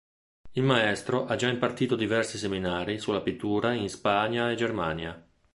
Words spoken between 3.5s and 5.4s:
in Spagna e Germania.